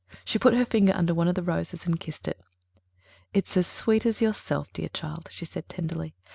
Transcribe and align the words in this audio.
She 0.25 0.39
put 0.39 0.55
her 0.55 0.65
finger 0.65 0.93
under 0.95 1.13
one 1.13 1.27
of 1.27 1.35
the 1.35 1.43
roses 1.43 1.85
and 1.85 1.99
kissed 1.99 2.27
it. 2.27 2.41
"It's 3.33 3.55
as 3.55 3.67
sweet 3.67 4.03
as 4.03 4.19
yourself, 4.19 4.73
dear 4.73 4.89
child," 4.89 5.27
she 5.31 5.45
said 5.45 5.69
tenderly. 5.69 6.15